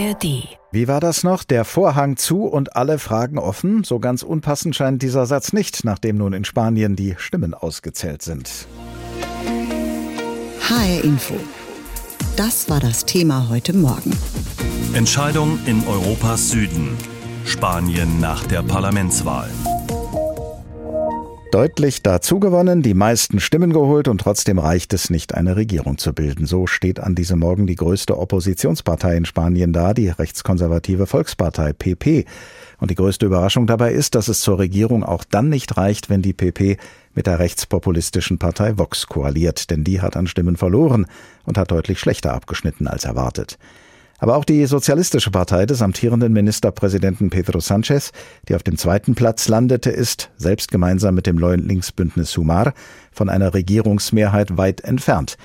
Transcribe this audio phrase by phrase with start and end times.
[0.00, 0.48] ARD.
[0.72, 1.44] Wie war das noch?
[1.44, 3.84] Der Vorhang zu und alle Fragen offen?
[3.84, 8.66] So ganz unpassend scheint dieser Satz nicht, nachdem nun in Spanien die Stimmen ausgezählt sind.
[10.68, 11.34] HR Info.
[12.36, 14.16] Das war das Thema heute Morgen.
[14.94, 16.96] Entscheidung in Europas Süden.
[17.44, 19.50] Spanien nach der Parlamentswahl.
[21.50, 26.46] Deutlich dazugewonnen, die meisten Stimmen geholt und trotzdem reicht es nicht, eine Regierung zu bilden.
[26.46, 32.24] So steht an diesem Morgen die größte Oppositionspartei in Spanien da, die rechtskonservative Volkspartei PP.
[32.78, 36.22] Und die größte Überraschung dabei ist, dass es zur Regierung auch dann nicht reicht, wenn
[36.22, 36.76] die PP
[37.14, 41.06] mit der rechtspopulistischen Partei Vox koaliert, denn die hat an Stimmen verloren
[41.46, 43.58] und hat deutlich schlechter abgeschnitten als erwartet.
[44.20, 48.12] Aber auch die Sozialistische Partei des amtierenden Ministerpräsidenten Pedro Sanchez,
[48.48, 52.74] die auf dem zweiten Platz landete, ist, selbst gemeinsam mit dem neuen Linksbündnis Sumar,
[53.12, 55.38] von einer Regierungsmehrheit weit entfernt.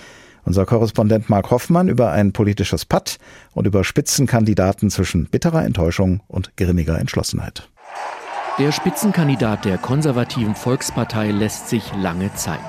[0.43, 3.17] Unser Korrespondent Mark Hoffmann über ein politisches Patt
[3.53, 7.69] und über Spitzenkandidaten zwischen bitterer Enttäuschung und grimmiger Entschlossenheit.
[8.57, 12.61] Der Spitzenkandidat der konservativen Volkspartei lässt sich lange Zeit.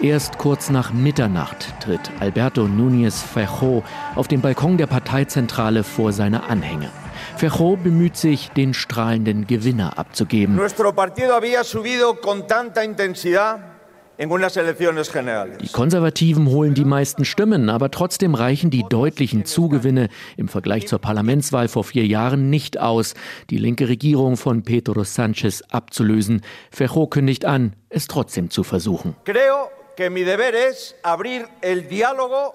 [0.00, 3.82] Erst kurz nach Mitternacht tritt Alberto Núñez Feijóo
[4.14, 6.88] auf dem Balkon der Parteizentrale vor seine Anhänger.
[7.36, 10.56] Feijóo bemüht sich, den strahlenden Gewinner abzugeben.
[10.56, 13.73] Nuestro partido había subido con tanta intensidad
[14.16, 21.00] die Konservativen holen die meisten Stimmen, aber trotzdem reichen die deutlichen Zugewinne im Vergleich zur
[21.00, 23.14] Parlamentswahl vor vier Jahren nicht aus,
[23.50, 26.42] die linke Regierung von Pedro Sanchez abzulösen.
[26.70, 29.16] Fejo kündigt an, es trotzdem zu versuchen.
[29.24, 32.54] Creo que mi deber es abrir el diálogo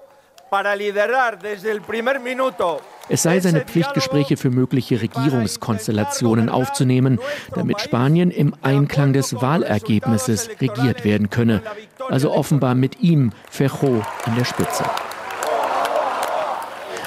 [3.12, 7.18] es sei seine Pflicht, Gespräche für mögliche Regierungskonstellationen aufzunehmen,
[7.54, 11.62] damit Spanien im Einklang des Wahlergebnisses regiert werden könne.
[12.08, 14.84] Also offenbar mit ihm, Fejo, an der Spitze.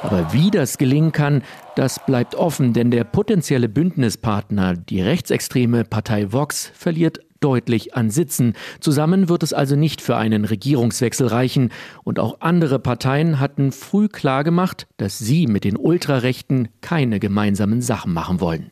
[0.01, 1.43] Aber wie das gelingen kann,
[1.77, 8.53] das bleibt offen, denn der potenzielle Bündnispartner, die rechtsextreme Partei Vox, verliert deutlich an Sitzen.
[8.79, 11.71] Zusammen wird es also nicht für einen Regierungswechsel reichen.
[12.03, 18.13] Und auch andere Parteien hatten früh klargemacht, dass sie mit den Ultrarechten keine gemeinsamen Sachen
[18.13, 18.71] machen wollen.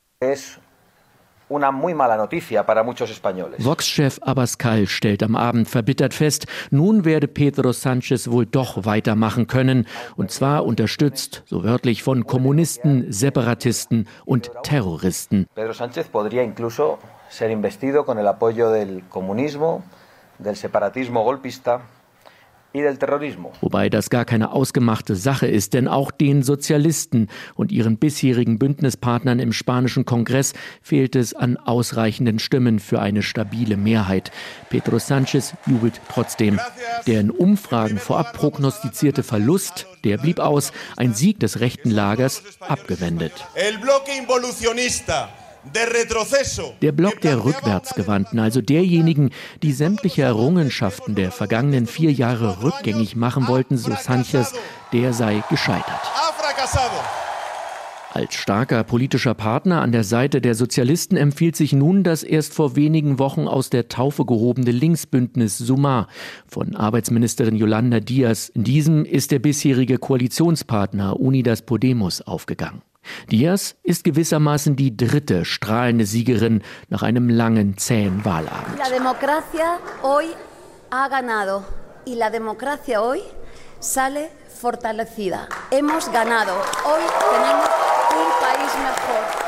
[3.57, 9.85] Vox-Chef Abascal stellt am Abend verbittert fest, nun werde Pedro Sanchez wohl doch weitermachen können,
[10.15, 15.47] und zwar unterstützt, so wörtlich, von Kommunisten, Separatisten und Terroristen.
[15.53, 16.99] Pedro Sánchez podría incluso
[17.31, 19.83] ser investido con el apoyo del comunismo,
[20.37, 21.81] del separatismo golpista
[22.73, 29.39] Wobei das gar keine ausgemachte Sache ist, denn auch den Sozialisten und ihren bisherigen Bündnispartnern
[29.39, 34.31] im spanischen Kongress fehlt es an ausreichenden Stimmen für eine stabile Mehrheit.
[34.69, 36.59] Pedro Sanchez jubelt trotzdem.
[37.07, 43.33] Der in Umfragen vorab prognostizierte Verlust, der blieb aus, ein Sieg des rechten Lagers abgewendet.
[43.55, 45.29] El bloque involucionista
[46.81, 53.47] der Block der Rückwärtsgewandten, also derjenigen, die sämtliche Errungenschaften der vergangenen vier Jahre rückgängig machen
[53.47, 54.53] wollten, so Sanchez,
[54.93, 56.01] der sei gescheitert.
[58.13, 62.75] Als starker politischer Partner an der Seite der Sozialisten empfiehlt sich nun das erst vor
[62.75, 66.07] wenigen Wochen aus der Taufe gehobene Linksbündnis Sumar
[66.45, 68.49] von Arbeitsministerin Yolanda Diaz.
[68.49, 72.81] In diesem ist der bisherige Koalitionspartner Unidas Podemos aufgegangen.
[73.31, 78.77] Diaz ist gewissermaßen die dritte strahlende Siegerin nach einem langen, zähen Wahlabend.
[78.77, 80.25] La democracia hoy
[80.91, 81.63] ha ganado
[82.05, 83.21] y la democracia hoy
[83.79, 85.47] sale fortalecida.
[85.71, 86.51] Hemos ganado.
[86.83, 87.01] Hoy
[87.31, 87.67] tenemos
[88.11, 89.41] un país mejor.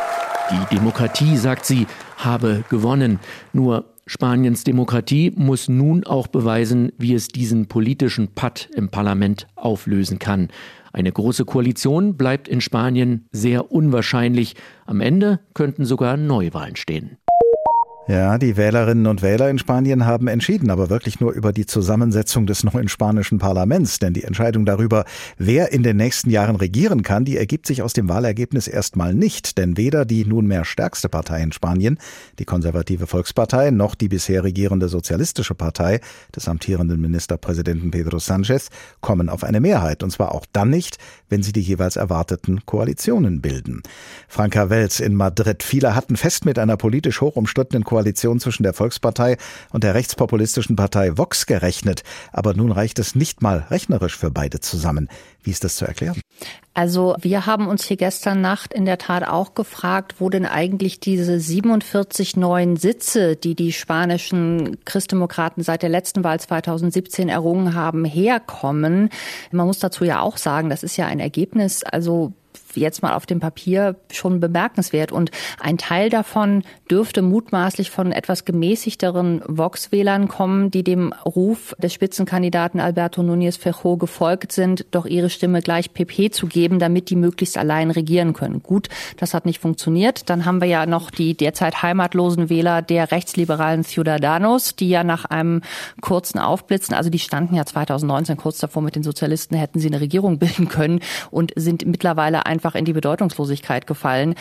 [0.51, 1.87] Die Demokratie, sagt sie,
[2.17, 3.19] habe gewonnen.
[3.53, 10.19] Nur Spaniens Demokratie muss nun auch beweisen, wie es diesen politischen Patt im Parlament auflösen
[10.19, 10.49] kann.
[10.93, 14.55] Eine große Koalition bleibt in Spanien sehr unwahrscheinlich.
[14.85, 17.17] Am Ende könnten sogar Neuwahlen stehen.
[18.05, 22.45] Ja, die Wählerinnen und Wähler in Spanien haben entschieden, aber wirklich nur über die Zusammensetzung
[22.45, 23.97] des neuen spanischen Parlaments.
[23.97, 25.05] Denn die Entscheidung darüber,
[25.37, 29.57] wer in den nächsten Jahren regieren kann, die ergibt sich aus dem Wahlergebnis erstmal nicht.
[29.57, 31.97] Denn weder die nunmehr stärkste Partei in Spanien,
[32.39, 36.01] die konservative Volkspartei, noch die bisher regierende Sozialistische Partei
[36.35, 38.67] des amtierenden Ministerpräsidenten Pedro Sánchez
[38.99, 40.03] kommen auf eine Mehrheit.
[40.03, 40.97] Und zwar auch dann nicht,
[41.29, 43.81] wenn sie die jeweils erwarteten Koalitionen bilden.
[44.27, 45.63] Franka Welz in Madrid.
[45.63, 49.37] Viele hatten fest mit einer politisch hoch umstrittenen Koalition zwischen der Volkspartei
[49.69, 52.01] und der rechtspopulistischen Partei Vox gerechnet.
[52.31, 55.09] Aber nun reicht es nicht mal rechnerisch für beide zusammen.
[55.43, 56.19] Wie ist das zu erklären?
[56.73, 60.99] Also wir haben uns hier gestern Nacht in der Tat auch gefragt, wo denn eigentlich
[60.99, 68.05] diese 47 neuen Sitze, die die spanischen Christdemokraten seit der letzten Wahl 2017 errungen haben,
[68.05, 69.09] herkommen.
[69.51, 72.33] Man muss dazu ja auch sagen, das ist ja ein Ergebnis, also
[72.75, 75.11] jetzt mal auf dem Papier schon bemerkenswert.
[75.11, 81.93] Und ein Teil davon dürfte mutmaßlich von etwas gemäßigteren Vox-Wählern kommen, die dem Ruf des
[81.93, 87.17] Spitzenkandidaten Alberto Núñez Feijó gefolgt sind, doch ihre Stimme gleich PP zu geben, damit die
[87.17, 88.63] möglichst allein regieren können.
[88.63, 88.87] Gut,
[89.17, 90.29] das hat nicht funktioniert.
[90.29, 95.25] Dann haben wir ja noch die derzeit heimatlosen Wähler der rechtsliberalen Ciudadanos, die ja nach
[95.25, 95.61] einem
[95.99, 99.99] kurzen Aufblitzen, also die standen ja 2019 kurz davor mit den Sozialisten, hätten sie eine
[99.99, 104.35] Regierung bilden können und sind mittlerweile ein einfach in die Bedeutungslosigkeit gefallen.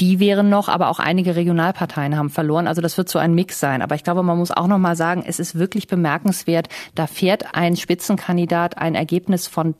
[0.00, 2.66] Die wären noch, aber auch einige Regionalparteien haben verloren.
[2.66, 3.82] Also das wird so ein Mix sein.
[3.82, 6.68] Aber ich glaube, man muss auch noch mal sagen, es ist wirklich bemerkenswert.
[6.96, 9.78] Da fährt ein Spitzenkandidat ein Ergebnis von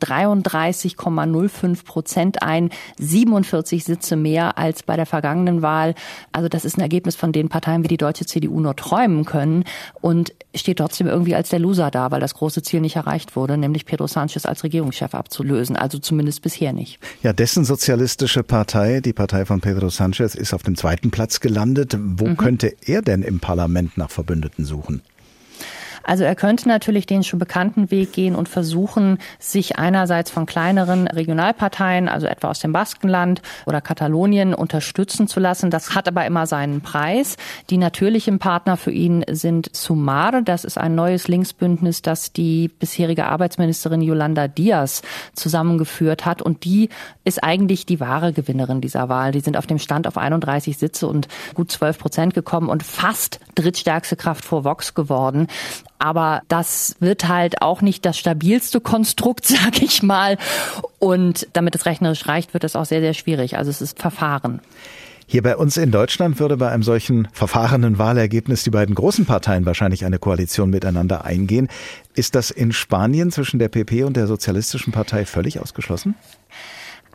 [0.53, 2.69] 33,05 Prozent ein,
[2.99, 5.95] 47 Sitze mehr als bei der vergangenen Wahl.
[6.31, 9.63] Also das ist ein Ergebnis, von den Parteien wie die deutsche CDU nur träumen können
[10.01, 13.57] und steht trotzdem irgendwie als der Loser da, weil das große Ziel nicht erreicht wurde,
[13.57, 15.75] nämlich Pedro Sanchez als Regierungschef abzulösen.
[15.75, 16.99] Also zumindest bisher nicht.
[17.21, 21.97] Ja, dessen Sozialistische Partei, die Partei von Pedro Sanchez, ist auf dem zweiten Platz gelandet.
[21.99, 22.37] Wo mhm.
[22.37, 25.01] könnte er denn im Parlament nach Verbündeten suchen?
[26.03, 31.07] Also er könnte natürlich den schon bekannten Weg gehen und versuchen, sich einerseits von kleineren
[31.07, 35.69] Regionalparteien, also etwa aus dem Baskenland oder Katalonien, unterstützen zu lassen.
[35.69, 37.37] Das hat aber immer seinen Preis.
[37.69, 40.41] Die natürlichen Partner für ihn sind Sumar.
[40.41, 45.01] Das ist ein neues Linksbündnis, das die bisherige Arbeitsministerin Yolanda Diaz
[45.33, 46.41] zusammengeführt hat.
[46.41, 46.89] Und die
[47.23, 49.31] ist eigentlich die wahre Gewinnerin dieser Wahl.
[49.31, 53.39] Die sind auf dem Stand auf 31 Sitze und gut 12 Prozent gekommen und fast
[53.55, 55.47] drittstärkste Kraft vor Vox geworden.
[56.03, 60.37] Aber das wird halt auch nicht das stabilste Konstrukt, sag ich mal.
[60.99, 63.57] Und damit es rechnerisch reicht, wird es auch sehr, sehr schwierig.
[63.57, 64.59] Also es ist Verfahren.
[65.27, 69.65] Hier bei uns in Deutschland würde bei einem solchen verfahrenen Wahlergebnis die beiden großen Parteien
[69.65, 71.69] wahrscheinlich eine Koalition miteinander eingehen.
[72.15, 76.15] Ist das in Spanien zwischen der PP und der Sozialistischen Partei völlig ausgeschlossen?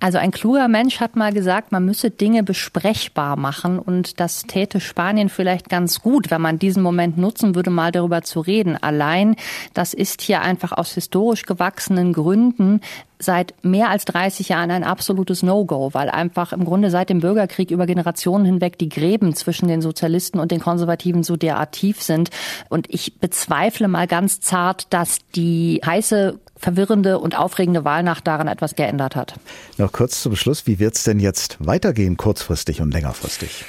[0.00, 4.80] Also ein kluger Mensch hat mal gesagt, man müsse Dinge besprechbar machen und das täte
[4.80, 8.76] Spanien vielleicht ganz gut, wenn man diesen Moment nutzen würde, mal darüber zu reden.
[8.80, 9.34] Allein,
[9.74, 12.80] das ist hier einfach aus historisch gewachsenen Gründen
[13.18, 17.70] seit mehr als 30 Jahren ein absolutes No-Go, weil einfach im Grunde seit dem Bürgerkrieg
[17.70, 22.30] über Generationen hinweg die Gräben zwischen den Sozialisten und den Konservativen so derart tief sind.
[22.68, 28.74] Und ich bezweifle mal ganz zart, dass die heiße verwirrende und aufregende Wahlnacht daran etwas
[28.74, 29.34] geändert hat.
[29.76, 33.64] Noch kurz zum Schluss, wie wird es denn jetzt weitergehen, kurzfristig und längerfristig?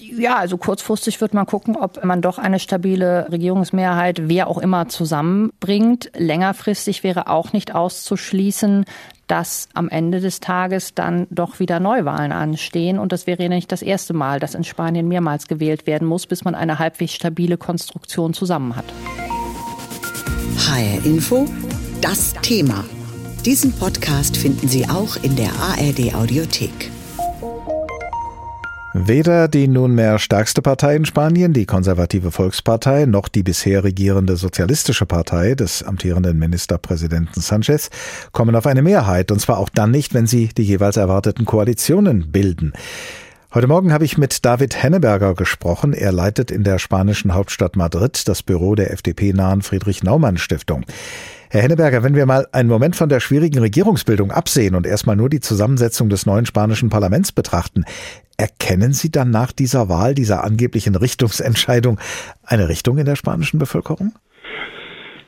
[0.00, 4.88] Ja, also kurzfristig wird man gucken, ob man doch eine stabile Regierungsmehrheit, wer auch immer,
[4.88, 6.10] zusammenbringt.
[6.14, 8.84] Längerfristig wäre auch nicht auszuschließen,
[9.26, 12.98] dass am Ende des Tages dann doch wieder Neuwahlen anstehen.
[12.98, 16.26] Und das wäre ja nicht das erste Mal, dass in Spanien mehrmals gewählt werden muss,
[16.26, 18.86] bis man eine halbwegs stabile Konstruktion zusammen hat.
[20.58, 21.46] HR Info
[22.00, 22.84] das Thema.
[23.44, 26.90] Diesen Podcast finden Sie auch in der ARD Audiothek.
[28.92, 35.04] Weder die nunmehr stärkste Partei in Spanien, die konservative Volkspartei, noch die bisher regierende sozialistische
[35.04, 37.90] Partei des amtierenden Ministerpräsidenten Sanchez
[38.32, 42.32] kommen auf eine Mehrheit, und zwar auch dann nicht, wenn sie die jeweils erwarteten Koalitionen
[42.32, 42.72] bilden.
[43.52, 45.92] Heute Morgen habe ich mit David Henneberger gesprochen.
[45.92, 50.84] Er leitet in der spanischen Hauptstadt Madrid das Büro der FDP-nahen Friedrich-Naumann-Stiftung.
[51.50, 55.28] Herr Henneberger, wenn wir mal einen Moment von der schwierigen Regierungsbildung absehen und erstmal nur
[55.28, 57.84] die Zusammensetzung des neuen spanischen Parlaments betrachten,
[58.36, 62.00] erkennen Sie dann nach dieser Wahl, dieser angeblichen Richtungsentscheidung,
[62.44, 64.12] eine Richtung in der spanischen Bevölkerung?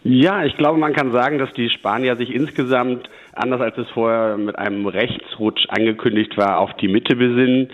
[0.04, 4.36] Ja, ich glaube, man kann sagen, dass die Spanier sich insgesamt, anders als es vorher
[4.36, 7.68] mit einem Rechtsrutsch angekündigt war, auf die Mitte besinnen.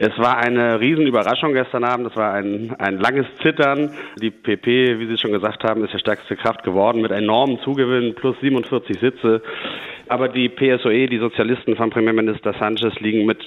[0.00, 2.06] Es war eine Riesenüberraschung gestern Abend.
[2.06, 3.90] Es war ein, ein langes Zittern.
[4.22, 8.14] Die PP, wie Sie schon gesagt haben, ist die stärkste Kraft geworden mit enormen Zugewinnen
[8.14, 9.42] plus 47 Sitze.
[10.06, 13.38] Aber die PSOE, die Sozialisten von Premierminister Sanchez, liegen mit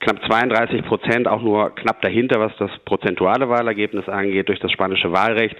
[0.00, 4.48] knapp 32 Prozent auch nur knapp dahinter, was das prozentuale Wahlergebnis angeht.
[4.48, 5.56] Durch das spanische Wahlrecht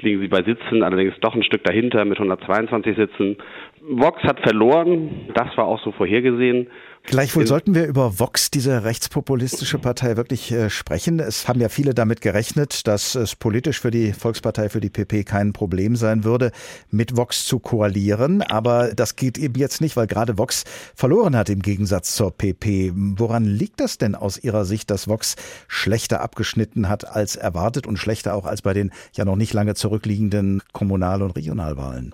[0.00, 3.36] liegen sie bei Sitzen, allerdings doch ein Stück dahinter mit 122 Sitzen.
[3.80, 6.68] Vox hat verloren, das war auch so vorhergesehen.
[7.10, 11.20] Gleichwohl sollten wir über Vox, diese rechtspopulistische Partei, wirklich äh, sprechen.
[11.20, 15.24] Es haben ja viele damit gerechnet, dass es politisch für die Volkspartei, für die PP
[15.24, 16.52] kein Problem sein würde,
[16.90, 18.42] mit Vox zu koalieren.
[18.42, 22.92] Aber das geht eben jetzt nicht, weil gerade Vox verloren hat im Gegensatz zur PP.
[22.94, 25.36] Woran liegt das denn aus Ihrer Sicht, dass Vox
[25.66, 29.74] schlechter abgeschnitten hat als erwartet und schlechter auch als bei den ja noch nicht lange
[29.74, 32.12] zurückliegenden Kommunal- und Regionalwahlen?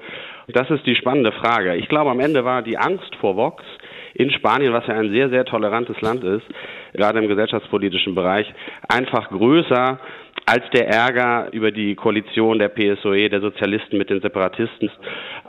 [0.48, 1.74] Das ist die spannende Frage.
[1.74, 3.64] Ich glaube, am Ende war die Angst vor Vox
[4.14, 6.46] in Spanien, was ja ein sehr, sehr tolerantes Land ist,
[6.92, 8.46] gerade im gesellschaftspolitischen Bereich,
[8.88, 9.98] einfach größer
[10.46, 14.90] als der Ärger über die Koalition der PSOE, der Sozialisten mit den Separatisten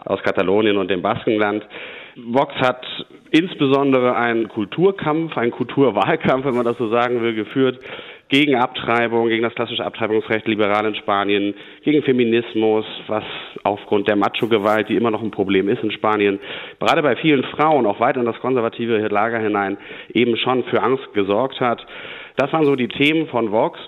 [0.06, 1.66] aus Katalonien und dem Baskenland.
[2.16, 2.86] Vox hat
[3.32, 7.80] insbesondere ein Kulturkampf, ein Kulturwahlkampf, wenn man das so sagen will, geführt
[8.36, 11.54] gegen Abtreibung, gegen das klassische Abtreibungsrecht liberal in Spanien,
[11.86, 13.24] gegen Feminismus, was
[13.64, 16.40] aufgrund der Macho-Gewalt, die immer noch ein Problem ist in Spanien,
[16.82, 19.78] gerade bei vielen Frauen, auch weit in das konservative Lager hinein,
[20.14, 21.86] eben schon für Angst gesorgt hat.
[22.36, 23.80] Das waren so die Themen von Vox.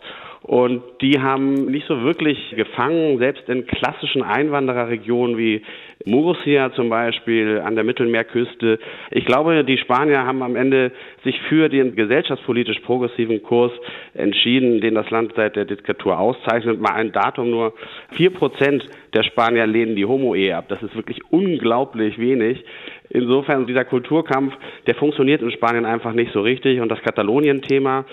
[0.43, 5.61] Und die haben nicht so wirklich gefangen, selbst in klassischen Einwandererregionen wie
[6.07, 8.79] Murcia zum Beispiel an der Mittelmeerküste.
[9.11, 10.91] Ich glaube, die Spanier haben am Ende
[11.23, 13.71] sich für den gesellschaftspolitisch progressiven Kurs
[14.13, 16.79] entschieden, den das Land seit der Diktatur auszeichnet.
[16.79, 17.73] Mal ein Datum nur.
[18.13, 20.65] Vier Prozent der Spanier lehnen die Homo-Ehe ab.
[20.69, 22.63] Das ist wirklich unglaublich wenig.
[23.09, 24.53] Insofern dieser Kulturkampf,
[24.85, 26.79] der funktioniert in Spanien einfach nicht so richtig.
[26.81, 28.05] Und das Katalonien-Thema,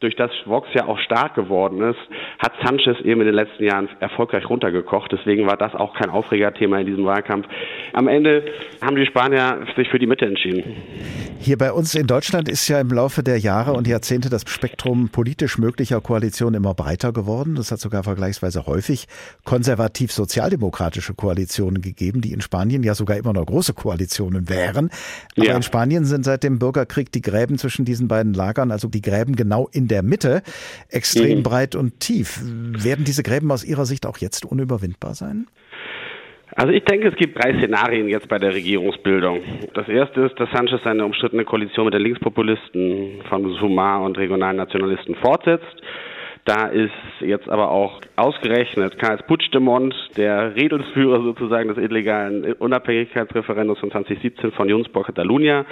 [0.00, 1.98] durch das Vox ja auch stark geworden ist,
[2.38, 5.12] hat Sanchez eben in den letzten Jahren erfolgreich runtergekocht.
[5.12, 7.46] Deswegen war das auch kein Aufregerthema in diesem Wahlkampf.
[7.92, 8.44] Am Ende
[8.80, 10.64] haben die Spanier sich für die Mitte entschieden.
[11.38, 15.10] Hier bei uns in Deutschland ist ja im Laufe der Jahre und Jahrzehnte das Spektrum
[15.10, 17.56] politisch möglicher Koalitionen immer breiter geworden.
[17.58, 19.06] Es hat sogar vergleichsweise häufig
[19.44, 24.90] konservativ-sozialdemokratische Koalitionen gegeben, die in Spanien ja sogar immer noch große Koalitionen wären.
[25.36, 25.56] Aber ja.
[25.56, 29.36] in Spanien sind seit dem Bürgerkrieg die Gräben zwischen diesen beiden Lagern, also die Gräben
[29.36, 30.42] genau in der Mitte
[30.88, 31.42] extrem mhm.
[31.42, 32.40] breit und tief.
[32.42, 35.46] Werden diese Gräben aus Ihrer Sicht auch jetzt unüberwindbar sein?
[36.56, 39.40] Also ich denke, es gibt drei Szenarien jetzt bei der Regierungsbildung.
[39.74, 44.56] Das erste ist, dass Sanchez seine umstrittene Koalition mit den Linkspopulisten von Sumar und regionalen
[44.56, 45.76] Nationalisten fortsetzt.
[46.46, 53.90] Da ist jetzt aber auch ausgerechnet Karls Puigdemont, der Redelsführer sozusagen des illegalen Unabhängigkeitsreferendums von
[53.90, 55.66] 2017 von Junts por Catalunya,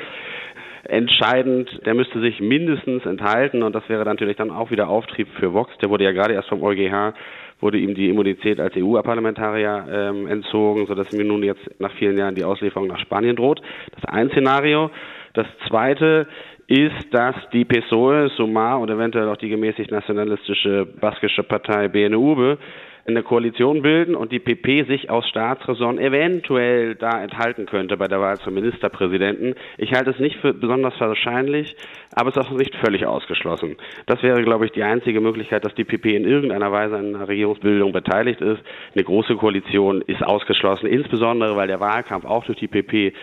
[0.89, 1.69] entscheidend.
[1.87, 5.77] Der müsste sich mindestens enthalten und das wäre natürlich dann auch wieder Auftrieb für Vox.
[5.79, 7.15] Der wurde ja gerade erst vom EuGH
[7.61, 12.35] wurde ihm die Immunität als EU-Parlamentarier ähm, entzogen, sodass ihm nun jetzt nach vielen Jahren
[12.35, 13.61] die Auslieferung nach Spanien droht.
[13.91, 14.91] Das ist ein Szenario.
[15.35, 16.29] Das zweite
[16.69, 22.59] ist, dass die PSOE, Sumar und eventuell auch die gemäßigt nationalistische baskische Partei BNUB
[23.09, 28.21] eine Koalition bilden und die PP sich aus Staatsräson eventuell da enthalten könnte bei der
[28.21, 29.55] Wahl zum Ministerpräsidenten.
[29.79, 31.75] Ich halte es nicht für besonders wahrscheinlich,
[32.15, 33.77] aber es ist auch nicht völlig ausgeschlossen.
[34.07, 37.29] Das wäre, glaube ich, die einzige Möglichkeit, dass die PP in irgendeiner Weise an einer
[37.29, 38.61] Regierungsbildung beteiligt ist.
[38.95, 43.15] Eine große Koalition ist ausgeschlossen, insbesondere weil der Wahlkampf auch durch die PP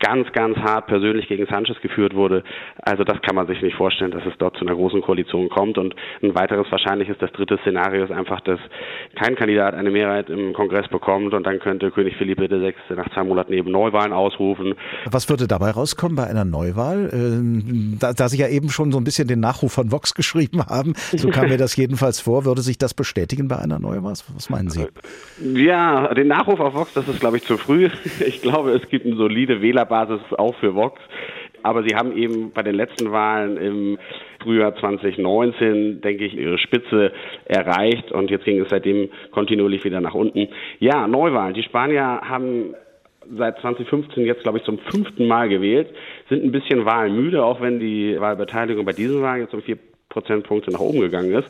[0.00, 2.44] ganz, ganz hart persönlich gegen Sanchez geführt wurde.
[2.82, 5.78] Also das kann man sich nicht vorstellen, dass es dort zu einer großen Koalition kommt.
[5.78, 8.58] Und ein weiteres wahrscheinliches, das dritte Szenario ist einfach, dass
[9.14, 12.74] kein Kandidat eine Mehrheit im Kongress bekommt und dann könnte König Philippe VI.
[12.94, 14.74] nach zwei Monaten eben Neuwahlen ausrufen.
[15.10, 17.10] Was würde dabei rauskommen bei einer Neuwahl?
[17.12, 20.64] Ähm, da, da Sie ja eben schon so ein bisschen den Nachruf von Vox geschrieben
[20.66, 24.14] haben, so kam mir das jedenfalls vor, würde sich das bestätigen bei einer Neuwahl?
[24.34, 24.86] Was meinen Sie?
[25.42, 27.88] Ja, den Nachruf auf Vox, das ist glaube ich zu früh.
[28.26, 31.00] Ich glaube, es gibt eine solide Wähler Wählerbasis auch für Vox.
[31.62, 33.98] Aber sie haben eben bei den letzten Wahlen im
[34.42, 37.12] Frühjahr 2019, denke ich, ihre Spitze
[37.46, 40.48] erreicht und jetzt ging es seitdem kontinuierlich wieder nach unten.
[40.78, 41.54] Ja, Neuwahlen.
[41.54, 42.74] Die Spanier haben
[43.34, 45.88] seit 2015 jetzt, glaube ich, zum fünften Mal gewählt,
[46.28, 49.78] sind ein bisschen wahlmüde, auch wenn die Wahlbeteiligung bei diesen Wahlen jetzt um vier
[50.10, 51.48] Prozentpunkte nach oben gegangen ist.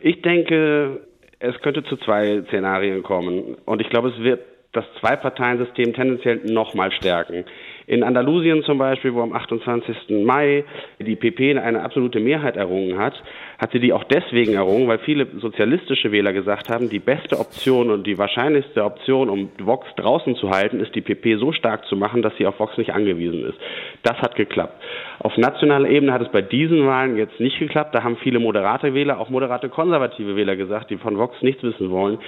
[0.00, 1.00] Ich denke,
[1.40, 4.40] es könnte zu zwei Szenarien kommen und ich glaube, es wird
[4.76, 7.44] das Zwei-Parteien-System tendenziell noch mal stärken.
[7.88, 10.24] In Andalusien zum Beispiel, wo am 28.
[10.24, 10.64] Mai
[10.98, 13.14] die PP eine absolute Mehrheit errungen hat,
[13.58, 17.90] hat sie die auch deswegen errungen, weil viele sozialistische Wähler gesagt haben, die beste Option
[17.90, 21.94] und die wahrscheinlichste Option, um Vox draußen zu halten, ist die PP so stark zu
[21.94, 23.58] machen, dass sie auf Vox nicht angewiesen ist.
[24.02, 24.82] Das hat geklappt.
[25.20, 27.94] Auf nationaler Ebene hat es bei diesen Wahlen jetzt nicht geklappt.
[27.94, 31.90] Da haben viele moderate Wähler, auch moderate konservative Wähler gesagt, die von Vox nichts wissen
[31.90, 32.18] wollen.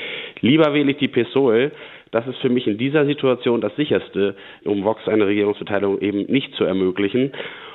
[0.41, 1.73] Lieber wähle ich die PSOE,
[2.11, 6.55] das ist für mich in dieser Situation das sicherste, um Vox eine Regierungsbeteiligung eben nicht
[6.55, 7.33] zu ermöglichen.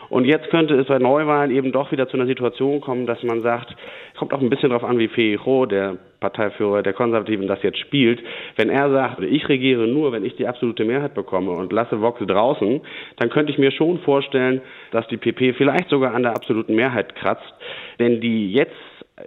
[0.10, 3.42] Und jetzt könnte es bei Neuwahlen eben doch wieder zu einer Situation kommen, dass man
[3.42, 3.76] sagt,
[4.16, 8.22] kommt auch ein bisschen darauf an, wie Feijo, der Parteiführer der Konservativen, das jetzt spielt.
[8.56, 12.22] Wenn er sagt, ich regiere nur, wenn ich die absolute Mehrheit bekomme und lasse Vox
[12.26, 12.82] draußen,
[13.18, 14.62] dann könnte ich mir schon vorstellen,
[14.92, 17.54] dass die PP vielleicht sogar an der absoluten Mehrheit kratzt.
[18.00, 18.76] Denn die jetzt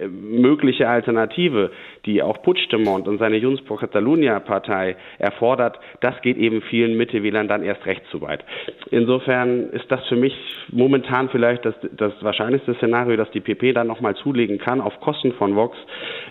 [0.08, 1.70] mögliche Alternative,
[2.06, 7.46] die auch Puigdemont und seine Junts por Catalunya Partei erfordert, das geht eben vielen Mitte-Wählern
[7.46, 8.44] dann erst recht zu weit.
[8.90, 10.34] Insofern ist das für mich
[10.72, 15.32] momentan vielleicht das, das wahrscheinlichste Szenario, dass die PP dann nochmal zulegen kann auf Kosten
[15.34, 15.76] von Vox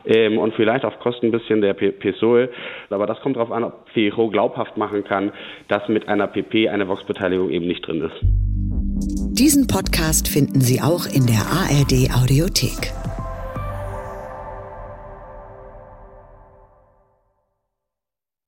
[0.05, 2.49] ähm, und vielleicht auf Kosten ein bisschen der PSOE.
[2.89, 5.31] Aber das kommt darauf an, ob Feijo glaubhaft machen kann,
[5.69, 8.15] dass mit einer PP eine Vox-Beteiligung eben nicht drin ist.
[9.37, 13.04] Diesen Podcast finden Sie auch in der ARD Audiothek.